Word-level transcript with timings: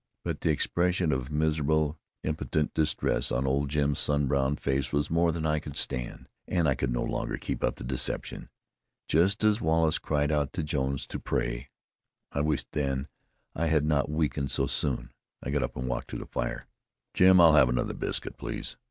But 0.23 0.41
the 0.41 0.49
expression 0.49 1.11
of 1.11 1.29
miserable, 1.29 1.99
impotent 2.23 2.73
distress 2.73 3.31
on 3.31 3.45
old 3.45 3.69
Jim's 3.69 3.99
sun 3.99 4.25
browned 4.25 4.59
face 4.59 4.91
was 4.91 5.11
more 5.11 5.31
than 5.31 5.45
I 5.45 5.59
could 5.59 5.77
stand, 5.77 6.27
and 6.47 6.67
I 6.67 6.73
could 6.73 6.91
no 6.91 7.03
longer 7.03 7.37
keep 7.37 7.63
up 7.63 7.75
the 7.75 7.83
deception. 7.83 8.49
Just 9.07 9.43
as 9.43 9.61
Wallace 9.61 9.99
cried 9.99 10.31
out 10.31 10.53
to 10.53 10.63
Jones 10.63 11.05
to 11.05 11.19
pray 11.19 11.69
I 12.31 12.41
wished 12.41 12.71
then 12.71 13.09
I 13.53 13.67
had 13.67 13.85
not 13.85 14.09
weakened 14.09 14.49
so 14.49 14.65
soon 14.65 15.11
I 15.43 15.51
got 15.51 15.61
up 15.61 15.75
and 15.77 15.87
walked 15.87 16.07
to 16.07 16.17
the 16.17 16.25
fire. 16.25 16.65
"Jim, 17.13 17.39
I'll 17.39 17.53
have 17.53 17.69
another 17.69 17.93
biscuit, 17.93 18.37
please." 18.37 18.77